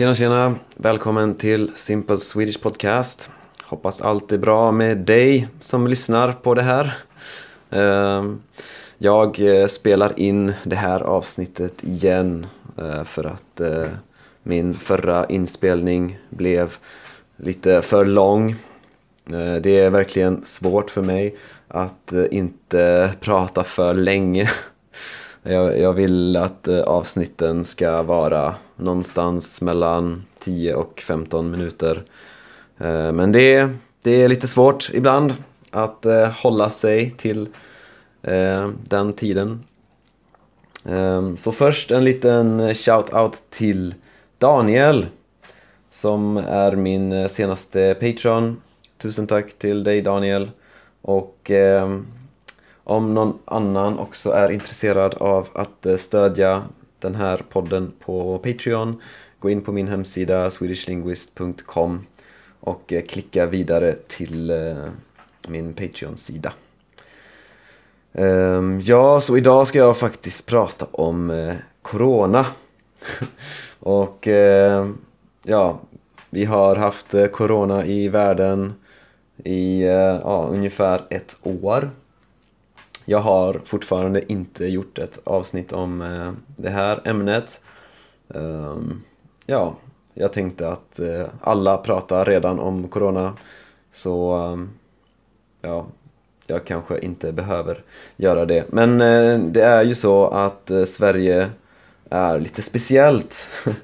Tjena 0.00 0.14
tjena! 0.14 0.54
Välkommen 0.76 1.34
till 1.34 1.70
Simple 1.74 2.18
Swedish 2.18 2.60
Podcast. 2.60 3.30
Hoppas 3.62 4.00
allt 4.00 4.32
är 4.32 4.38
bra 4.38 4.72
med 4.72 4.98
dig 4.98 5.48
som 5.60 5.86
lyssnar 5.86 6.32
på 6.32 6.54
det 6.54 6.62
här. 6.62 6.94
Ehm, 7.70 8.42
jag 8.98 9.40
eh, 9.40 9.66
spelar 9.66 10.18
in 10.18 10.52
det 10.64 10.76
här 10.76 11.00
avsnittet 11.00 11.84
igen 11.84 12.46
eh, 12.78 13.04
för 13.04 13.24
att 13.24 13.60
eh, 13.60 13.88
min 14.42 14.74
förra 14.74 15.26
inspelning 15.26 16.18
blev 16.30 16.74
lite 17.36 17.82
för 17.82 18.04
lång. 18.04 18.56
Det 19.60 19.78
är 19.78 19.90
verkligen 19.90 20.44
svårt 20.44 20.90
för 20.90 21.02
mig 21.02 21.36
att 21.68 22.12
inte 22.30 23.10
prata 23.20 23.64
för 23.64 23.94
länge. 23.94 24.50
Jag, 25.42 25.78
jag 25.78 25.92
vill 25.92 26.36
att 26.36 26.68
eh, 26.68 26.80
avsnitten 26.80 27.64
ska 27.64 28.02
vara 28.02 28.54
någonstans 28.76 29.60
mellan 29.60 30.24
10 30.38 30.74
och 30.74 31.00
15 31.00 31.50
minuter. 31.50 32.02
Eh, 32.78 33.12
men 33.12 33.32
det, 33.32 33.70
det 34.02 34.22
är 34.22 34.28
lite 34.28 34.48
svårt 34.48 34.90
ibland 34.92 35.34
att 35.70 36.06
eh, 36.06 36.28
hålla 36.30 36.70
sig 36.70 37.14
till 37.16 37.48
den 38.88 39.12
tiden. 39.12 39.64
Ehm, 40.84 41.36
så 41.36 41.52
först 41.52 41.90
en 41.90 42.04
liten 42.04 42.60
shout-out 42.74 43.36
till 43.50 43.94
Daniel 44.38 45.06
som 45.90 46.36
är 46.36 46.76
min 46.76 47.28
senaste 47.28 47.94
Patreon. 47.94 48.60
Tusen 48.98 49.26
tack 49.26 49.52
till 49.52 49.84
dig 49.84 50.02
Daniel. 50.02 50.50
Och 51.02 51.50
eh, 51.50 51.98
om 52.84 53.14
någon 53.14 53.38
annan 53.44 53.98
också 53.98 54.30
är 54.30 54.50
intresserad 54.50 55.14
av 55.14 55.48
att 55.52 55.86
eh, 55.86 55.96
stödja 55.96 56.62
den 56.98 57.14
här 57.14 57.42
podden 57.50 57.92
på 58.04 58.38
Patreon 58.38 59.02
gå 59.38 59.50
in 59.50 59.60
på 59.60 59.72
min 59.72 59.88
hemsida 59.88 60.50
swedishlinguist.com 60.50 62.06
och 62.60 62.92
eh, 62.92 63.02
klicka 63.02 63.46
vidare 63.46 63.96
till 64.08 64.50
eh, 64.50 64.86
min 65.48 65.74
Patreon-sida. 65.74 66.52
Ehm, 68.12 68.80
ja, 68.80 69.20
så 69.20 69.36
idag 69.36 69.68
ska 69.68 69.78
jag 69.78 69.96
faktiskt 69.96 70.46
prata 70.46 70.86
om 70.90 71.54
Corona. 71.82 72.46
och 73.80 74.28
ja, 75.42 75.80
vi 76.30 76.44
har 76.44 76.76
haft 76.76 77.14
Corona 77.32 77.86
i 77.86 78.08
världen 78.08 78.74
i 79.44 79.82
ja, 80.22 80.48
ungefär 80.50 81.02
ett 81.10 81.36
år. 81.42 81.90
Jag 83.10 83.20
har 83.20 83.60
fortfarande 83.64 84.32
inte 84.32 84.66
gjort 84.66 84.98
ett 84.98 85.18
avsnitt 85.24 85.72
om 85.72 86.02
eh, 86.02 86.32
det 86.56 86.70
här 86.70 87.00
ämnet. 87.04 87.60
Um, 88.28 89.02
ja, 89.46 89.74
jag 90.14 90.32
tänkte 90.32 90.68
att 90.68 90.98
eh, 90.98 91.26
alla 91.40 91.76
pratar 91.76 92.24
redan 92.24 92.58
om 92.58 92.88
Corona. 92.88 93.36
Så 93.92 94.36
um, 94.36 94.70
ja, 95.60 95.86
jag 96.46 96.64
kanske 96.64 96.98
inte 96.98 97.32
behöver 97.32 97.82
göra 98.16 98.46
det. 98.46 98.72
Men 98.72 99.00
eh, 99.00 99.38
det 99.38 99.62
är 99.62 99.84
ju 99.84 99.94
så 99.94 100.26
att 100.26 100.70
eh, 100.70 100.84
Sverige 100.84 101.50
är 102.10 102.40
lite 102.40 102.62
speciellt. 102.62 103.46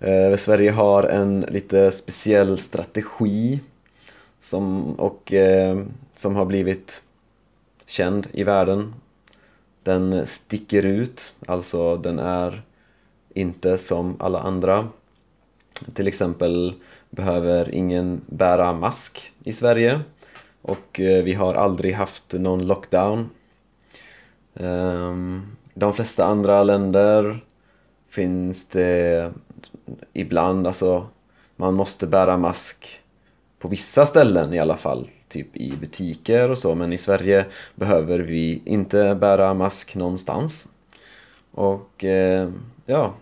Eh, 0.00 0.36
Sverige 0.36 0.70
har 0.70 1.02
en 1.02 1.40
lite 1.40 1.90
speciell 1.90 2.58
strategi 2.58 3.60
som, 4.40 4.94
och, 4.94 5.32
eh, 5.32 5.82
som 6.14 6.36
har 6.36 6.44
blivit 6.44 7.02
känd 7.88 8.26
i 8.32 8.44
världen. 8.44 8.94
Den 9.82 10.26
sticker 10.26 10.86
ut, 10.86 11.34
alltså 11.46 11.96
den 11.96 12.18
är 12.18 12.62
inte 13.34 13.78
som 13.78 14.16
alla 14.18 14.40
andra. 14.40 14.88
Till 15.94 16.08
exempel 16.08 16.74
behöver 17.10 17.74
ingen 17.74 18.20
bära 18.26 18.72
mask 18.72 19.32
i 19.44 19.52
Sverige 19.52 20.00
och 20.62 21.00
eh, 21.00 21.24
vi 21.24 21.34
har 21.34 21.54
aldrig 21.54 21.94
haft 21.94 22.32
någon 22.32 22.66
lockdown. 22.66 23.30
Ehm, 24.54 25.56
de 25.74 25.94
flesta 25.94 26.24
andra 26.24 26.62
länder 26.62 27.40
finns 28.08 28.68
det 28.68 29.32
ibland, 30.12 30.66
alltså 30.66 31.06
man 31.56 31.74
måste 31.74 32.06
bära 32.06 32.36
mask 32.36 33.00
på 33.58 33.68
vissa 33.68 34.06
ställen 34.06 34.54
i 34.54 34.58
alla 34.58 34.76
fall, 34.76 35.08
typ 35.28 35.56
i 35.56 35.76
butiker 35.76 36.50
och 36.50 36.58
så, 36.58 36.74
men 36.74 36.92
i 36.92 36.98
Sverige 36.98 37.46
behöver 37.74 38.18
vi 38.18 38.62
inte 38.64 39.14
bära 39.14 39.54
mask 39.54 39.94
någonstans. 39.94 40.68
Och 41.50 42.04
eh, 42.04 42.48
ja. 42.86 43.14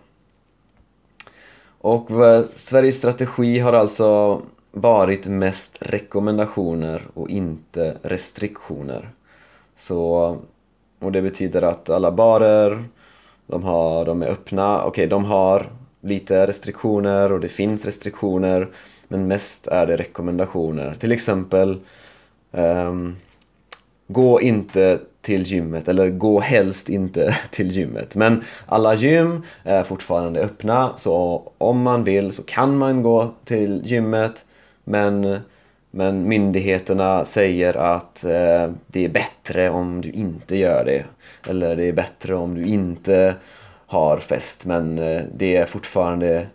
Och 1.79 2.09
Sveriges 2.55 2.97
strategi 2.97 3.59
har 3.59 3.73
alltså 3.73 4.41
varit 4.71 5.25
mest 5.25 5.77
rekommendationer 5.79 7.01
och 7.13 7.29
inte 7.29 7.97
restriktioner. 8.01 9.09
Så, 9.77 10.37
och 10.99 11.11
det 11.11 11.21
betyder 11.21 11.61
att 11.61 11.89
alla 11.89 12.11
barer, 12.11 12.83
de, 13.47 13.63
har, 13.63 14.05
de 14.05 14.21
är 14.21 14.27
öppna, 14.27 14.77
okej 14.77 14.87
okay, 14.87 15.07
de 15.07 15.25
har 15.25 15.69
lite 16.01 16.47
restriktioner 16.47 17.31
och 17.31 17.39
det 17.39 17.49
finns 17.49 17.85
restriktioner 17.85 18.67
men 19.07 19.27
mest 19.27 19.67
är 19.67 19.85
det 19.85 19.97
rekommendationer. 19.97 20.95
Till 20.95 21.11
exempel 21.11 21.79
um, 22.51 23.15
Gå 24.07 24.41
inte 24.41 24.99
till 25.21 25.43
gymmet, 25.43 25.87
eller 25.87 26.09
gå 26.09 26.39
helst 26.39 26.89
inte 26.89 27.37
till 27.51 27.71
gymmet. 27.71 28.15
Men 28.15 28.43
alla 28.65 28.95
gym 28.95 29.43
är 29.63 29.83
fortfarande 29.83 30.39
öppna, 30.39 30.93
så 30.97 31.43
om 31.57 31.81
man 31.81 32.03
vill 32.03 32.31
så 32.31 32.43
kan 32.43 32.77
man 32.77 33.03
gå 33.03 33.33
till 33.45 33.81
gymmet 33.85 34.45
men, 34.83 35.39
men 35.91 36.27
myndigheterna 36.27 37.25
säger 37.25 37.77
att 37.77 38.23
eh, 38.23 38.71
det 38.87 39.05
är 39.05 39.09
bättre 39.09 39.69
om 39.69 40.01
du 40.01 40.09
inte 40.09 40.55
gör 40.57 40.85
det. 40.85 41.05
Eller 41.49 41.75
det 41.75 41.83
är 41.83 41.93
bättre 41.93 42.35
om 42.35 42.55
du 42.55 42.65
inte 42.65 43.35
har 43.85 44.17
fest. 44.17 44.65
Men 44.65 44.99
eh, 44.99 45.21
det 45.35 45.57
är 45.57 45.65
fortfarande 45.65 46.47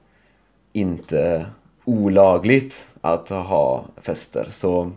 inte 0.72 1.46
olagligt 1.84 2.87
att 3.00 3.28
ha 3.28 3.84
fester. 4.03 4.48
Så, 4.50 4.91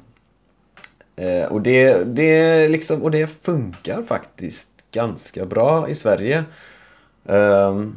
eh, 1.16 1.46
och, 1.46 1.62
det, 1.62 2.04
det 2.04 2.68
liksom, 2.68 3.04
och 3.04 3.12
det 3.12 3.28
funkar 3.28 4.04
faktiskt 4.04 4.70
ganska 4.92 5.46
bra 5.46 5.90
i 5.90 5.96
Sverige. 5.96 6.44
Um, 7.24 7.96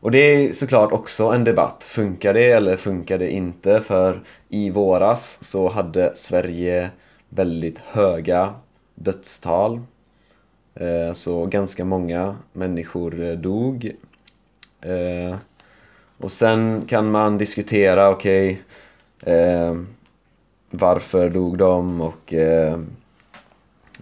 och 0.00 0.10
det 0.10 0.18
är 0.18 0.52
såklart 0.52 0.92
också 0.92 1.24
en 1.24 1.44
debatt. 1.44 1.84
Funkar 1.84 2.34
det 2.34 2.50
eller 2.52 2.76
funkar 2.76 3.18
det 3.18 3.30
inte? 3.30 3.80
För 3.80 4.22
i 4.48 4.70
våras 4.70 5.38
så 5.40 5.68
hade 5.68 6.16
Sverige 6.16 6.90
väldigt 7.28 7.78
höga 7.78 8.54
dödstal. 8.94 9.80
Eh, 10.74 11.12
så 11.12 11.46
ganska 11.46 11.84
många 11.84 12.36
människor 12.52 13.24
eh, 13.24 13.32
dog. 13.32 13.92
Eh, 14.80 15.36
och 16.22 16.32
sen 16.32 16.84
kan 16.86 17.10
man 17.10 17.38
diskutera, 17.38 18.10
okej, 18.10 18.62
okay, 19.22 19.76
varför 20.70 21.30
dog 21.30 21.58
de 21.58 22.00
och 22.00 22.34
eh, 22.34 22.80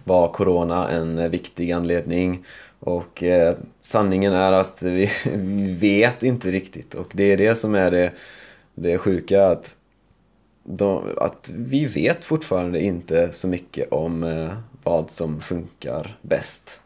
var 0.03 0.27
corona 0.27 0.89
en 0.89 1.31
viktig 1.31 1.71
anledning? 1.71 2.45
Och 2.79 3.23
eh, 3.23 3.55
sanningen 3.81 4.33
är 4.33 4.51
att 4.51 4.81
vi, 4.81 5.09
vi, 5.35 5.73
vet 5.73 6.23
inte 6.23 6.51
riktigt 6.51 6.93
och 6.93 7.07
det 7.13 7.23
är 7.23 7.37
det 7.37 7.55
som 7.55 7.75
är 7.75 7.91
det, 7.91 8.11
det 8.75 8.97
sjuka 8.97 9.47
att, 9.47 9.75
de, 10.63 11.03
att 11.17 11.51
vi 11.55 11.85
vet 11.85 12.25
fortfarande 12.25 12.81
inte 12.83 13.31
så 13.31 13.47
mycket 13.47 13.91
om 13.91 14.23
eh, 14.23 14.53
vad 14.83 15.11
som 15.11 15.41
funkar 15.41 16.17
bäst. 16.21 16.79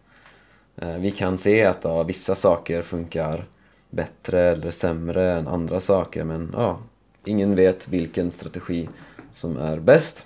Eh, 0.76 0.98
vi 0.98 1.12
kan 1.12 1.38
se 1.38 1.66
att 1.66 1.84
ja, 1.84 2.04
vissa 2.04 2.36
saker 2.36 2.82
funkar 2.82 3.46
bättre 3.96 4.42
eller 4.42 4.72
sämre 4.72 5.32
än 5.32 5.48
andra 5.48 5.80
saker 5.80 6.24
men 6.24 6.50
ja, 6.54 6.78
ingen 7.26 7.56
vet 7.56 7.88
vilken 7.88 8.32
strategi 8.32 8.90
som 9.34 9.58
är 9.58 9.80
bäst. 9.80 10.26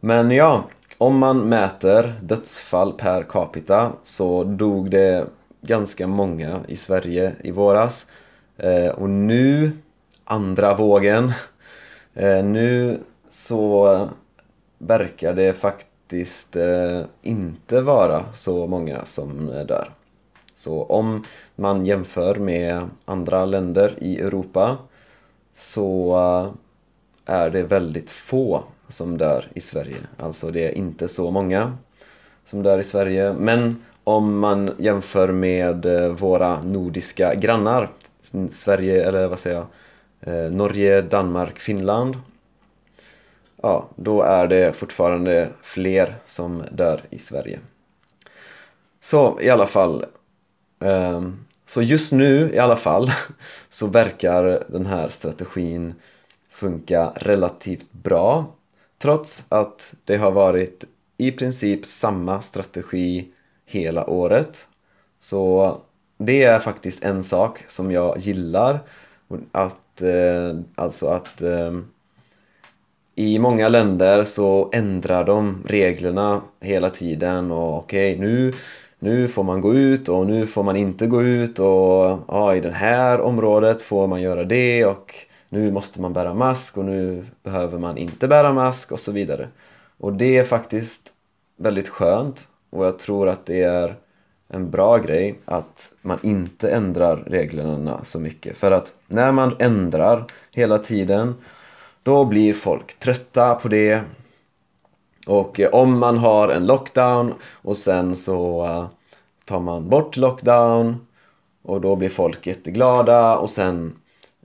Men 0.00 0.30
ja, 0.30 0.64
om 0.98 1.18
man 1.18 1.48
mäter 1.48 2.14
dödsfall 2.20 2.92
per 2.92 3.22
capita 3.22 3.92
så 4.04 4.44
dog 4.44 4.90
det 4.90 5.26
ganska 5.60 6.06
många 6.06 6.60
i 6.68 6.76
Sverige 6.76 7.32
i 7.44 7.50
våras. 7.50 8.06
Eh, 8.56 8.88
och 8.88 9.10
nu, 9.10 9.72
andra 10.24 10.74
vågen, 10.74 11.32
eh, 12.14 12.44
nu 12.44 13.00
så 13.30 14.08
verkar 14.78 15.34
det 15.34 15.52
faktiskt 15.52 16.56
eh, 16.56 17.02
inte 17.22 17.80
vara 17.80 18.24
så 18.32 18.66
många 18.66 19.04
som 19.04 19.46
dör. 19.46 19.95
Så 20.66 20.82
om 20.82 21.24
man 21.56 21.86
jämför 21.86 22.34
med 22.34 22.88
andra 23.04 23.44
länder 23.44 23.94
i 23.98 24.20
Europa 24.20 24.78
så 25.54 26.16
eh, 27.26 27.34
är 27.34 27.50
det 27.50 27.62
väldigt 27.62 28.10
få 28.10 28.62
som 28.88 29.18
dör 29.18 29.44
i 29.54 29.60
Sverige. 29.60 29.96
Alltså 30.16 30.50
det 30.50 30.68
är 30.68 30.72
inte 30.72 31.08
så 31.08 31.30
många 31.30 31.76
som 32.44 32.62
dör 32.62 32.78
i 32.78 32.84
Sverige. 32.84 33.32
Men 33.32 33.84
om 34.04 34.38
man 34.38 34.70
jämför 34.78 35.28
med 35.28 35.86
eh, 35.86 36.08
våra 36.08 36.62
nordiska 36.62 37.34
grannar, 37.34 37.90
Sverige, 38.50 39.08
eller 39.08 39.28
vad 39.28 39.38
säger 39.38 39.56
jag, 39.56 39.66
eh, 40.34 40.52
Norge, 40.52 41.00
Danmark, 41.00 41.58
Finland 41.58 42.16
ja, 43.62 43.88
då 43.96 44.22
är 44.22 44.46
det 44.46 44.76
fortfarande 44.76 45.48
fler 45.62 46.14
som 46.26 46.62
dör 46.70 47.00
i 47.10 47.18
Sverige. 47.18 47.58
Så 49.00 49.38
i 49.40 49.50
alla 49.50 49.66
fall 49.66 50.04
Ehm, 50.80 51.44
så 51.66 51.82
just 51.82 52.12
nu 52.12 52.50
i 52.54 52.58
alla 52.58 52.76
fall 52.76 53.10
så 53.68 53.86
verkar 53.86 54.64
den 54.68 54.86
här 54.86 55.08
strategin 55.08 55.94
funka 56.50 57.12
relativt 57.16 57.92
bra 57.92 58.46
trots 58.98 59.44
att 59.48 59.94
det 60.04 60.16
har 60.16 60.30
varit 60.30 60.84
i 61.18 61.32
princip 61.32 61.86
samma 61.86 62.42
strategi 62.42 63.28
hela 63.66 64.10
året. 64.10 64.66
Så 65.20 65.76
det 66.18 66.42
är 66.42 66.60
faktiskt 66.60 67.04
en 67.04 67.22
sak 67.22 67.64
som 67.68 67.90
jag 67.90 68.18
gillar. 68.18 68.80
Att, 69.52 70.02
eh, 70.02 70.60
alltså 70.74 71.06
att 71.06 71.42
eh, 71.42 71.78
i 73.14 73.38
många 73.38 73.68
länder 73.68 74.24
så 74.24 74.70
ändrar 74.72 75.24
de 75.24 75.64
reglerna 75.66 76.42
hela 76.60 76.90
tiden 76.90 77.50
och 77.50 77.78
okej 77.78 78.14
okay, 78.14 78.26
nu, 78.26 78.52
nu 79.06 79.28
får 79.28 79.42
man 79.42 79.60
gå 79.60 79.74
ut 79.74 80.08
och 80.08 80.26
nu 80.26 80.46
får 80.46 80.62
man 80.62 80.76
inte 80.76 81.06
gå 81.06 81.22
ut 81.22 81.58
och 81.58 82.18
ja, 82.28 82.54
i 82.54 82.60
det 82.60 82.70
här 82.70 83.20
området 83.20 83.82
får 83.82 84.06
man 84.06 84.22
göra 84.22 84.44
det 84.44 84.84
och 84.84 85.14
nu 85.48 85.70
måste 85.70 86.00
man 86.00 86.12
bära 86.12 86.34
mask 86.34 86.78
och 86.78 86.84
nu 86.84 87.26
behöver 87.42 87.78
man 87.78 87.98
inte 87.98 88.28
bära 88.28 88.52
mask 88.52 88.92
och 88.92 89.00
så 89.00 89.12
vidare. 89.12 89.48
Och 89.98 90.12
det 90.12 90.38
är 90.38 90.44
faktiskt 90.44 91.12
väldigt 91.56 91.88
skönt 91.88 92.48
och 92.70 92.86
jag 92.86 92.98
tror 92.98 93.28
att 93.28 93.46
det 93.46 93.62
är 93.62 93.94
en 94.48 94.70
bra 94.70 94.98
grej 94.98 95.38
att 95.44 95.92
man 96.02 96.18
inte 96.22 96.70
ändrar 96.70 97.16
reglerna 97.16 98.04
så 98.04 98.18
mycket. 98.18 98.56
För 98.56 98.70
att 98.70 98.92
när 99.06 99.32
man 99.32 99.56
ändrar 99.58 100.24
hela 100.50 100.78
tiden 100.78 101.34
då 102.02 102.24
blir 102.24 102.54
folk 102.54 102.98
trötta 102.98 103.54
på 103.54 103.68
det. 103.68 104.02
Och 105.26 105.60
om 105.72 105.98
man 105.98 106.18
har 106.18 106.48
en 106.48 106.66
lockdown 106.66 107.34
och 107.52 107.76
sen 107.76 108.16
så 108.16 108.64
uh, 108.64 108.86
tar 109.46 109.60
man 109.60 109.88
bort 109.88 110.16
lockdown 110.16 111.06
och 111.62 111.80
då 111.80 111.96
blir 111.96 112.08
folk 112.08 112.46
jätteglada 112.46 113.38
och 113.38 113.50
sen 113.50 113.96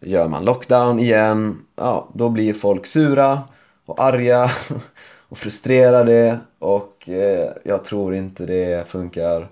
gör 0.02 0.28
man 0.28 0.46
lockdown 0.46 1.00
igen. 1.00 1.66
Ja, 1.76 2.10
då 2.14 2.30
blir 2.30 2.54
folk 2.54 2.86
sura 2.86 3.42
och 3.86 4.00
arga 4.00 4.52
och 5.30 5.38
frustrerade 5.38 6.40
och 6.60 7.10
eh, 7.10 7.52
jag 7.64 7.86
tror 7.86 8.16
inte 8.16 8.46
det 8.46 8.88
funkar 8.88 9.48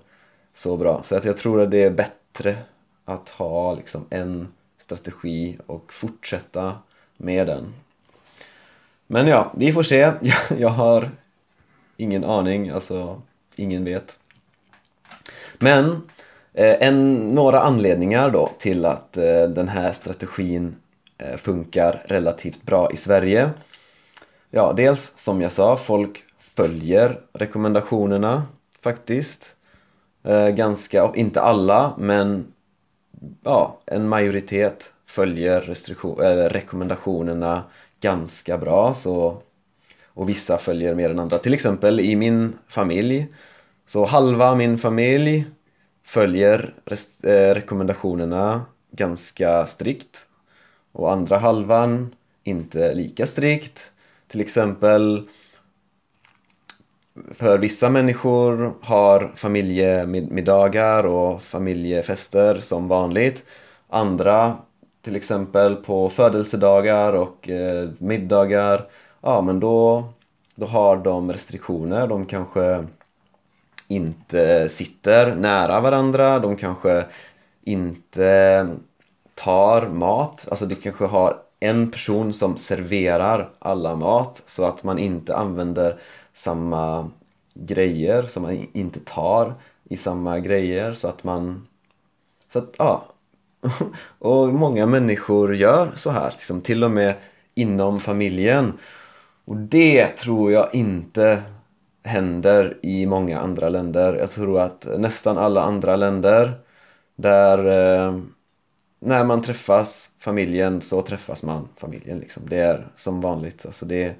så 0.54 0.76
bra. 0.76 1.02
Så 1.02 1.16
att 1.16 1.24
jag 1.24 1.36
tror 1.36 1.60
att 1.60 1.70
det 1.70 1.82
är 1.82 1.90
bättre 1.90 2.56
att 3.04 3.28
ha 3.28 3.74
liksom 3.74 4.04
en 4.10 4.48
strategi 4.78 5.58
och 5.66 5.92
fortsätta 5.92 6.74
med 7.16 7.46
den. 7.46 7.74
Men 9.06 9.26
ja, 9.26 9.52
vi 9.56 9.72
får 9.72 9.82
se. 9.82 9.96
Jag, 9.96 10.36
jag 10.58 10.68
har 10.68 11.10
ingen 11.96 12.24
aning, 12.24 12.68
alltså 12.68 13.22
ingen 13.56 13.84
vet. 13.84 14.18
Men 15.60 16.02
eh, 16.54 16.76
en, 16.80 17.30
några 17.34 17.60
anledningar 17.60 18.30
då 18.30 18.50
till 18.58 18.84
att 18.84 19.16
eh, 19.16 19.42
den 19.42 19.68
här 19.68 19.92
strategin 19.92 20.76
eh, 21.18 21.36
funkar 21.36 22.02
relativt 22.04 22.62
bra 22.62 22.90
i 22.90 22.96
Sverige. 22.96 23.50
Ja, 24.50 24.72
dels 24.72 25.12
som 25.16 25.40
jag 25.40 25.52
sa, 25.52 25.76
folk 25.76 26.24
följer 26.56 27.20
rekommendationerna 27.32 28.42
faktiskt. 28.82 29.56
Eh, 30.22 30.48
ganska, 30.48 31.12
inte 31.14 31.40
alla, 31.40 31.94
men 31.98 32.52
ja, 33.44 33.78
en 33.86 34.08
majoritet 34.08 34.92
följer 35.06 35.60
restriktion, 35.60 36.20
äh, 36.20 36.36
rekommendationerna 36.36 37.62
ganska 38.00 38.58
bra 38.58 38.94
så, 38.94 39.42
och 40.06 40.28
vissa 40.28 40.58
följer 40.58 40.94
mer 40.94 41.10
än 41.10 41.18
andra. 41.18 41.38
Till 41.38 41.54
exempel 41.54 42.00
i 42.00 42.16
min 42.16 42.52
familj 42.68 43.26
så 43.90 44.04
halva 44.04 44.54
min 44.54 44.78
familj 44.78 45.44
följer 46.04 46.74
rest, 46.84 47.24
eh, 47.24 47.54
rekommendationerna 47.54 48.62
ganska 48.90 49.66
strikt 49.66 50.26
och 50.92 51.12
andra 51.12 51.38
halvan 51.38 52.14
inte 52.44 52.94
lika 52.94 53.26
strikt. 53.26 53.92
Till 54.28 54.40
exempel 54.40 55.28
för 57.34 57.58
vissa 57.58 57.90
människor 57.90 58.74
har 58.80 59.32
familjemiddagar 59.36 61.06
och 61.06 61.42
familjefester 61.42 62.60
som 62.60 62.88
vanligt. 62.88 63.44
Andra 63.88 64.56
till 65.02 65.16
exempel 65.16 65.76
på 65.76 66.10
födelsedagar 66.10 67.12
och 67.12 67.48
eh, 67.48 67.88
middagar, 67.98 68.88
ja 69.20 69.40
men 69.40 69.60
då, 69.60 70.04
då 70.54 70.66
har 70.66 70.96
de 70.96 71.32
restriktioner. 71.32 72.06
De 72.06 72.26
kanske 72.26 72.86
inte 73.90 74.68
sitter 74.68 75.34
nära 75.34 75.80
varandra, 75.80 76.38
de 76.38 76.56
kanske 76.56 77.04
inte 77.64 78.68
tar 79.34 79.88
mat, 79.88 80.46
alltså 80.50 80.66
de 80.66 80.74
kanske 80.74 81.04
har 81.04 81.36
en 81.60 81.90
person 81.90 82.32
som 82.32 82.56
serverar 82.56 83.50
alla 83.58 83.96
mat 83.96 84.42
så 84.46 84.64
att 84.64 84.84
man 84.84 84.98
inte 84.98 85.36
använder 85.36 85.98
samma 86.34 87.10
grejer, 87.54 88.22
som 88.22 88.42
man 88.42 88.66
inte 88.72 89.00
tar 89.00 89.54
i 89.84 89.96
samma 89.96 90.38
grejer 90.38 90.94
så 90.94 91.08
att 91.08 91.24
man 91.24 91.66
så 92.52 92.58
att 92.58 92.74
ja, 92.78 93.04
och 94.18 94.48
många 94.48 94.86
människor 94.86 95.54
gör 95.54 95.92
så 95.96 96.10
här, 96.10 96.30
liksom 96.30 96.60
till 96.60 96.84
och 96.84 96.90
med 96.90 97.14
inom 97.54 98.00
familjen. 98.00 98.72
Och 99.44 99.56
det 99.56 100.06
tror 100.06 100.52
jag 100.52 100.74
inte 100.74 101.42
händer 102.02 102.78
i 102.82 103.06
många 103.06 103.40
andra 103.40 103.68
länder. 103.68 104.14
Jag 104.14 104.30
tror 104.30 104.60
att 104.60 104.86
nästan 104.98 105.38
alla 105.38 105.62
andra 105.62 105.96
länder 105.96 106.60
där 107.16 107.58
eh, 107.58 108.20
när 109.00 109.24
man 109.24 109.42
träffas 109.42 110.10
familjen 110.18 110.80
så 110.80 111.02
träffas 111.02 111.42
man 111.42 111.68
familjen 111.76 112.18
liksom. 112.18 112.42
Det 112.48 112.56
är 112.56 112.88
som 112.96 113.20
vanligt. 113.20 113.66
Alltså 113.66 113.86
det, 113.86 114.14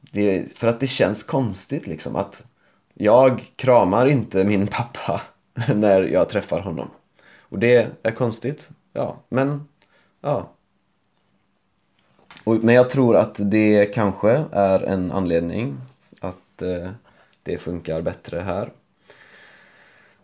det, 0.00 0.46
för 0.56 0.68
att 0.68 0.80
det 0.80 0.86
känns 0.86 1.22
konstigt 1.22 1.86
liksom 1.86 2.16
att 2.16 2.42
jag 2.94 3.52
kramar 3.56 4.06
inte 4.06 4.44
min 4.44 4.66
pappa 4.66 5.22
när 5.74 6.02
jag 6.02 6.28
träffar 6.28 6.60
honom. 6.60 6.90
Och 7.40 7.58
det 7.58 7.88
är 8.02 8.10
konstigt. 8.10 8.68
Ja, 8.92 9.16
men 9.28 9.68
ja. 10.20 10.52
Och, 12.44 12.54
men 12.54 12.74
jag 12.74 12.90
tror 12.90 13.16
att 13.16 13.34
det 13.38 13.86
kanske 13.86 14.44
är 14.52 14.80
en 14.80 15.12
anledning 15.12 15.76
att 16.56 16.62
eh, 16.62 16.90
det 17.42 17.58
funkar 17.58 18.00
bättre 18.00 18.40
här. 18.40 18.72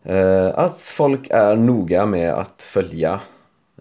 Eh, 0.02 0.58
att 0.58 0.80
folk 0.80 1.30
är 1.30 1.56
noga 1.56 2.06
med 2.06 2.32
att 2.32 2.62
följa 2.62 3.20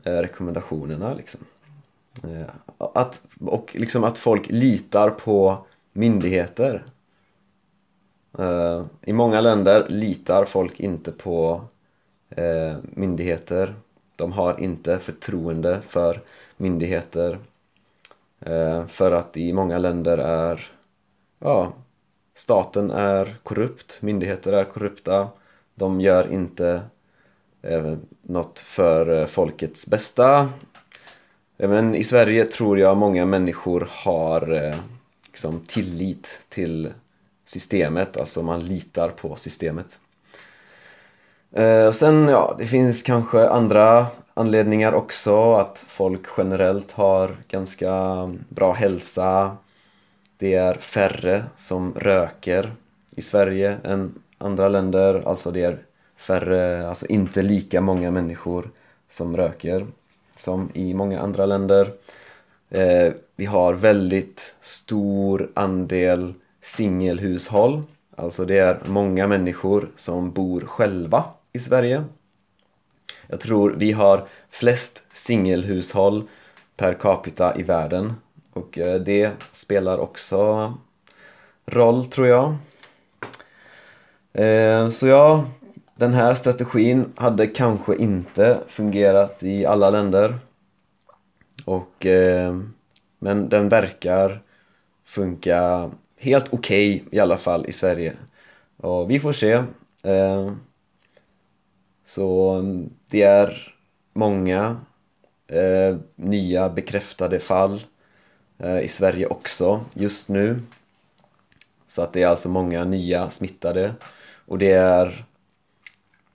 eh, 0.04 0.14
rekommendationerna 0.14 1.14
liksom. 1.14 1.40
Att, 2.78 3.22
och 3.40 3.76
liksom 3.76 4.04
att 4.04 4.18
folk 4.18 4.50
litar 4.50 5.10
på 5.10 5.66
myndigheter. 5.94 6.86
I 9.02 9.14
många 9.14 9.42
länder 9.42 9.90
litar 9.90 10.46
folk 10.46 10.80
inte 10.80 11.12
på 11.12 11.62
myndigheter. 12.82 13.76
De 14.16 14.32
har 14.32 14.60
inte 14.60 15.00
förtroende 15.00 15.82
för 15.88 16.22
myndigheter. 16.58 17.40
För 18.88 19.12
att 19.12 19.38
i 19.38 19.54
många 19.54 19.78
länder 19.78 20.18
är 20.18 20.72
ja, 21.40 21.74
staten 22.36 22.92
är 22.92 23.36
korrupt, 23.44 23.98
myndigheter 24.02 24.54
är 24.54 24.64
korrupta. 24.64 25.30
De 25.76 26.02
gör 26.02 26.34
inte 26.34 26.82
eh, 27.62 27.94
något 28.22 28.60
för 28.60 29.22
eh, 29.22 29.26
folkets 29.26 29.88
bästa. 29.88 30.50
Men 31.58 31.96
i 31.96 32.04
Sverige 32.04 32.46
tror 32.46 32.80
jag 32.80 32.98
många 32.98 33.26
människor 33.26 33.88
har 33.92 34.54
eh, 34.54 34.76
liksom 35.28 35.60
tillit 35.60 36.40
till 36.50 36.94
systemet, 37.46 38.18
alltså 38.18 38.44
man 38.44 38.60
litar 38.60 39.10
på 39.10 39.36
systemet. 39.36 40.00
Eh, 41.52 41.92
sen, 41.92 42.28
ja, 42.28 42.56
det 42.58 42.68
finns 42.68 43.04
kanske 43.04 43.50
andra 43.50 44.08
anledningar 44.34 44.94
också. 44.94 45.54
Att 45.54 45.84
folk 45.88 46.22
generellt 46.38 46.92
har 46.92 47.38
ganska 47.48 47.94
bra 48.50 48.74
hälsa. 48.74 49.58
Det 50.42 50.54
är 50.54 50.74
färre 50.74 51.46
som 51.56 51.94
röker 51.94 52.72
i 53.10 53.22
Sverige 53.22 53.78
än 53.84 54.14
andra 54.38 54.70
länder. 54.70 55.24
Alltså 55.28 55.52
det 55.52 55.64
är 55.64 55.78
färre, 56.16 56.88
alltså 56.88 57.06
inte 57.06 57.42
lika 57.42 57.82
många 57.82 58.12
människor 58.12 58.70
som 59.12 59.38
röker 59.38 59.88
som 60.38 60.70
i 60.74 60.94
många 60.94 61.20
andra 61.20 61.46
länder. 61.46 61.94
Eh, 62.70 63.14
vi 63.36 63.46
har 63.46 63.74
väldigt 63.74 64.56
stor 64.62 65.52
andel 65.54 66.34
singelhushåll. 66.62 67.84
Alltså 68.16 68.46
det 68.46 68.58
är 68.58 68.80
många 68.86 69.28
människor 69.28 69.90
som 69.96 70.32
bor 70.32 70.62
själva 70.62 71.24
i 71.54 71.60
Sverige. 71.60 72.04
Jag 73.28 73.40
tror 73.40 73.76
vi 73.78 73.92
har 73.92 74.28
flest 74.50 75.04
singelhushåll 75.14 76.24
per 76.78 76.94
capita 76.94 77.56
i 77.56 77.64
världen 77.64 78.14
och 78.54 78.78
eh, 78.78 79.02
det 79.02 79.32
spelar 79.52 79.98
också 79.98 80.74
roll 81.66 82.06
tror 82.06 82.28
jag. 82.28 82.56
Eh, 84.34 84.90
så 84.90 85.08
ja, 85.08 85.46
den 85.96 86.14
här 86.14 86.36
strategin 86.36 87.14
hade 87.16 87.48
kanske 87.48 87.96
inte 87.96 88.60
fungerat 88.68 89.44
i 89.44 89.66
alla 89.66 89.90
länder. 89.90 90.40
Och, 91.66 92.06
eh, 92.06 92.60
men 93.20 93.50
den 93.50 93.70
verkar 93.70 94.42
funka 95.06 95.92
helt 96.18 96.54
okej 96.54 96.96
okay, 96.96 97.18
i 97.18 97.20
alla 97.20 97.38
fall 97.38 97.66
i 97.66 97.72
Sverige. 97.72 98.14
Och 98.78 99.12
vi 99.12 99.20
får 99.20 99.34
se. 99.34 99.64
Så 102.06 102.54
mm, 102.54 102.90
det 103.10 103.22
är 103.22 103.76
många 104.14 104.78
nya 106.16 106.70
bekräftade 106.70 107.40
fall 107.40 107.82
Eh, 108.64 108.80
i 108.80 108.88
Sverige 108.88 109.26
också 109.26 109.86
just 109.94 110.30
nu. 110.30 110.60
Så 111.88 112.02
att 112.02 112.14
det 112.14 112.24
är 112.24 112.28
alltså 112.28 112.50
många 112.50 112.84
nya 112.84 113.30
smittade 113.30 113.94
och 114.46 114.58
det 114.58 114.72
är, 114.72 115.26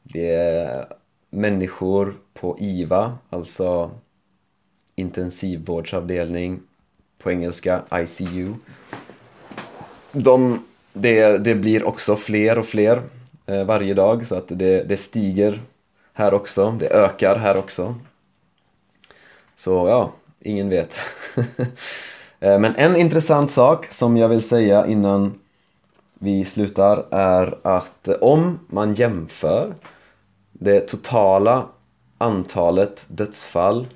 det 0.02 0.34
är 0.34 0.86
människor 1.30 2.14
på 2.34 2.56
IVA, 2.58 3.18
alltså 3.30 3.90
intensivvårdsavdelning 4.94 6.60
på 7.18 7.30
engelska 7.30 7.82
ICU. 7.92 8.54
De, 10.12 10.64
det, 10.92 11.38
det 11.38 11.54
blir 11.54 11.84
också 11.84 12.16
fler 12.16 12.58
och 12.58 12.66
fler 12.66 13.02
eh, 13.46 13.64
varje 13.64 13.94
dag 13.94 14.26
så 14.26 14.34
att 14.34 14.48
det, 14.48 14.82
det 14.82 14.96
stiger 14.96 15.62
här 16.12 16.34
också, 16.34 16.70
det 16.70 16.88
ökar 16.88 17.36
här 17.36 17.56
också. 17.56 17.94
Så 19.56 19.70
ja, 19.88 20.12
ingen 20.40 20.68
vet. 20.68 20.96
Eh, 22.40 22.58
men 22.58 22.76
en 22.76 22.96
intressant 22.96 23.50
sak 23.50 23.92
som 23.92 24.16
jag 24.16 24.28
vill 24.28 24.42
säga 24.42 24.86
innan 24.86 25.34
vi 26.18 26.44
slutar 26.44 27.06
är 27.10 27.58
att 27.62 28.08
eh, 28.08 28.14
om 28.20 28.58
man 28.66 28.94
jämför 28.94 29.74
det 30.52 30.80
totala 30.80 31.66
antalet 32.18 33.06
dödsfall 33.08 33.86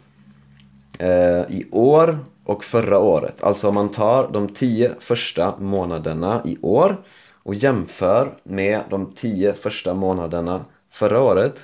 eh, 0.99 1.41
i 1.49 1.67
år 1.71 2.19
och 2.45 2.65
förra 2.65 2.99
året. 2.99 3.43
Alltså 3.43 3.69
om 3.69 3.75
man 3.75 3.91
tar 3.91 4.29
de 4.33 4.49
tio 4.49 4.95
första 5.01 5.57
månaderna 5.59 6.43
i 6.45 6.59
år 6.63 6.97
och 7.43 7.55
jämför 7.55 8.35
med 8.43 8.81
de 8.91 9.13
tio 9.15 9.53
första 9.53 9.95
månaderna 9.95 10.65
förra 10.91 11.21
året 11.21 11.63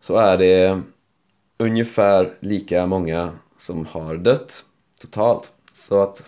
så 0.00 0.16
är 0.16 0.38
det 0.38 0.82
ungefär 1.58 2.32
lika 2.40 2.86
många 2.86 3.32
som 3.58 3.86
har 3.86 4.14
dött 4.14 4.64
totalt. 5.00 5.50
Så 5.88 6.02
att, 6.02 6.22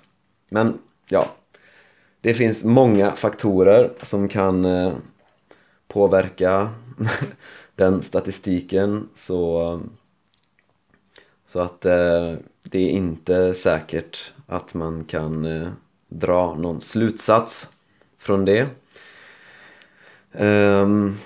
men 0.48 0.78
ja, 1.08 1.28
det 2.20 2.34
finns 2.34 2.64
många 2.64 3.12
faktorer 3.12 3.92
som 4.02 4.28
kan 4.28 4.64
eh, 4.64 4.92
påverka 5.88 6.70
den 7.74 8.02
statistiken 8.02 9.08
så, 9.14 9.80
så 11.46 11.60
att 11.60 11.84
eh, 11.84 12.34
det 12.62 12.78
är 12.78 12.90
inte 12.90 13.54
säkert 13.54 14.32
att 14.46 14.74
man 14.74 15.04
kan 15.04 15.44
eh, 15.44 15.68
dra 16.08 16.54
någon 16.54 16.80
slutsats 16.80 17.68
från 18.18 18.44
det. 18.44 18.66
Um, 20.32 21.18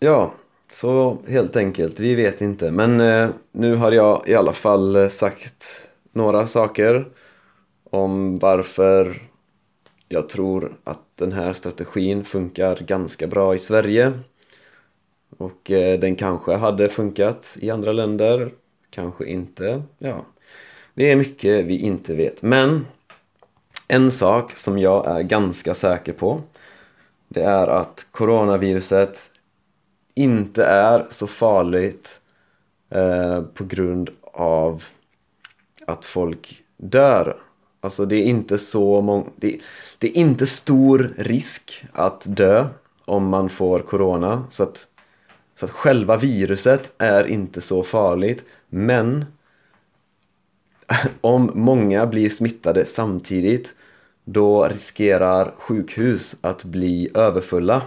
ja, 0.00 0.32
så 0.72 1.18
helt 1.28 1.56
enkelt, 1.56 2.00
vi 2.00 2.14
vet 2.14 2.40
inte. 2.40 2.70
Men 2.70 3.00
eh, 3.00 3.28
nu 3.52 3.74
har 3.74 3.92
jag 3.92 4.22
i 4.26 4.34
alla 4.34 4.52
fall 4.52 4.96
eh, 4.96 5.08
sagt 5.08 5.88
några 6.12 6.46
saker 6.46 7.08
om 7.92 8.38
varför 8.38 9.22
jag 10.08 10.28
tror 10.28 10.76
att 10.84 11.02
den 11.14 11.32
här 11.32 11.52
strategin 11.52 12.24
funkar 12.24 12.76
ganska 12.76 13.26
bra 13.26 13.54
i 13.54 13.58
Sverige. 13.58 14.12
Och 15.38 15.70
eh, 15.70 16.00
den 16.00 16.16
kanske 16.16 16.54
hade 16.54 16.88
funkat 16.88 17.56
i 17.60 17.70
andra 17.70 17.92
länder, 17.92 18.52
kanske 18.90 19.24
inte. 19.24 19.82
Ja, 19.98 20.24
det 20.94 21.10
är 21.10 21.16
mycket 21.16 21.64
vi 21.64 21.78
inte 21.78 22.14
vet. 22.14 22.42
Men 22.42 22.86
en 23.88 24.10
sak 24.10 24.56
som 24.56 24.78
jag 24.78 25.06
är 25.06 25.22
ganska 25.22 25.74
säker 25.74 26.12
på 26.12 26.40
det 27.28 27.42
är 27.42 27.66
att 27.66 28.06
coronaviruset 28.10 29.18
inte 30.14 30.64
är 30.64 31.06
så 31.10 31.26
farligt 31.26 32.20
eh, 32.90 33.42
på 33.42 33.64
grund 33.64 34.10
av 34.32 34.84
att 35.86 36.04
folk 36.04 36.62
dör. 36.76 37.41
Alltså 37.84 38.06
det 38.06 38.16
är 38.16 38.24
inte 38.24 38.58
så 38.58 39.00
många... 39.00 39.24
Det, 39.36 39.58
det, 39.98 40.08
är 40.08 40.16
inte 40.16 40.46
stor 40.46 41.14
risk 41.16 41.84
att 41.92 42.24
dö 42.36 42.68
om 43.04 43.28
man 43.28 43.48
får 43.48 43.78
corona. 43.78 44.46
Så 44.50 44.62
att, 44.62 44.86
så 45.54 45.64
att 45.64 45.70
själva 45.70 46.16
viruset 46.16 46.92
är 46.98 47.26
inte 47.26 47.60
så 47.60 47.82
farligt. 47.82 48.44
Men 48.68 49.24
om 51.20 51.50
många 51.54 52.06
blir 52.06 52.28
smittade 52.28 52.84
samtidigt 52.84 53.74
då 54.24 54.68
riskerar 54.68 55.54
sjukhus 55.58 56.36
att 56.40 56.64
bli 56.64 57.10
överfulla. 57.14 57.82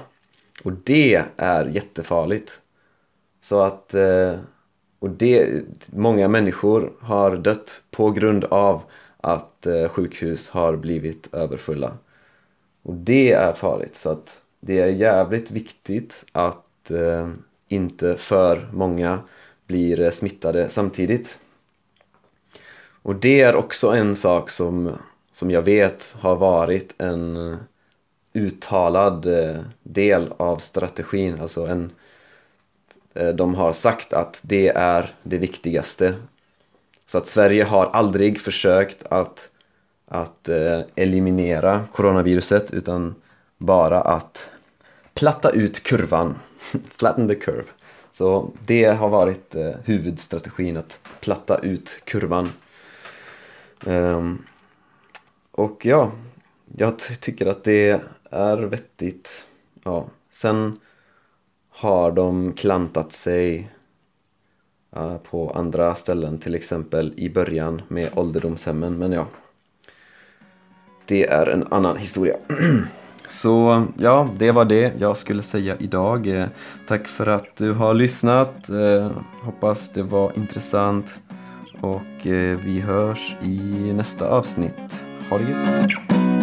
Och 0.63 0.73
det 0.83 1.23
är 1.37 1.65
jättefarligt. 1.65 2.61
Så 3.41 3.61
att... 3.61 3.93
Eh, 3.93 4.35
och 4.99 5.09
det, 5.09 5.63
många 5.87 6.27
människor 6.27 6.93
har 6.99 7.37
dött 7.37 7.81
på 7.91 8.11
grund 8.11 8.43
av 8.43 8.81
att 9.25 9.65
eh, 9.65 9.89
sjukhus 9.89 10.49
har 10.49 10.75
blivit 10.75 11.33
överfulla. 11.33 11.97
Och 12.81 12.93
det 12.93 13.31
är 13.31 13.53
farligt 13.53 13.95
så 13.95 14.09
att 14.09 14.41
det 14.59 14.79
är 14.79 14.87
jävligt 14.87 15.51
viktigt 15.51 16.25
att 16.31 16.91
eh, 16.91 17.29
inte 17.67 18.17
för 18.17 18.69
många 18.73 19.19
blir 19.67 19.99
eh, 19.99 20.11
smittade 20.11 20.69
samtidigt. 20.69 21.37
Och 23.01 23.15
det 23.15 23.41
är 23.41 23.55
också 23.55 23.89
en 23.89 24.15
sak 24.15 24.49
som, 24.49 24.91
som 25.31 25.51
jag 25.51 25.61
vet 25.61 26.15
har 26.19 26.35
varit 26.35 26.95
en 26.97 27.51
eh, 27.51 27.57
uttalad 28.33 29.27
del 29.83 30.33
av 30.37 30.57
strategin. 30.57 31.41
Alltså 31.41 31.65
en, 31.65 31.91
de 33.35 33.55
har 33.55 33.73
sagt 33.73 34.13
att 34.13 34.41
det 34.43 34.67
är 34.69 35.13
det 35.23 35.37
viktigaste. 35.37 36.15
Så 37.05 37.17
att 37.17 37.27
Sverige 37.27 37.63
har 37.63 37.85
aldrig 37.85 38.39
försökt 38.39 39.03
att, 39.03 39.49
att 40.05 40.49
eh, 40.49 40.81
eliminera 40.95 41.87
coronaviruset 41.93 42.73
utan 42.73 43.15
bara 43.57 44.01
att 44.01 44.49
platta 45.13 45.49
ut 45.49 45.83
kurvan. 45.83 46.35
Flatten 46.97 47.27
the 47.27 47.35
curve. 47.35 47.69
Så 48.11 48.51
det 48.65 48.85
har 48.85 49.09
varit 49.09 49.55
eh, 49.55 49.71
huvudstrategin 49.83 50.77
att 50.77 50.99
platta 51.19 51.57
ut 51.57 52.01
kurvan. 52.05 52.49
Um, 53.85 54.45
och 55.51 55.85
ja, 55.85 56.11
jag 56.75 56.99
tycker 56.99 57.45
att 57.45 57.63
det 57.63 58.01
är 58.29 58.57
vettigt. 58.57 59.45
Ja. 59.83 60.05
Sen 60.31 60.79
har 61.69 62.11
de 62.11 62.53
klantat 62.53 63.11
sig 63.11 63.69
på 65.29 65.51
andra 65.55 65.95
ställen, 65.95 66.37
till 66.37 66.55
exempel 66.55 67.13
i 67.17 67.29
början 67.29 67.81
med 67.87 68.09
ålderdomshemmen, 68.15 68.99
men 68.99 69.11
ja. 69.11 69.27
Det 71.05 71.27
är 71.27 71.45
en 71.45 71.67
annan 71.71 71.97
historia. 71.97 72.35
Så 73.29 73.85
ja, 73.97 74.29
det 74.37 74.51
var 74.51 74.65
det 74.65 74.93
jag 74.97 75.17
skulle 75.17 75.43
säga 75.43 75.75
idag. 75.79 76.27
Eh, 76.27 76.47
tack 76.87 77.07
för 77.07 77.27
att 77.27 77.55
du 77.57 77.73
har 77.73 77.93
lyssnat. 77.93 78.69
Eh, 78.69 79.11
hoppas 79.43 79.89
det 79.89 80.03
var 80.03 80.31
intressant. 80.35 81.13
Och 81.81 82.27
eh, 82.27 82.57
vi 82.65 82.79
hörs 82.79 83.35
i 83.41 83.93
nästa 83.93 84.29
avsnitt. 84.29 85.03
Ha 85.29 85.37
det 85.37 85.43
gött! 85.43 86.34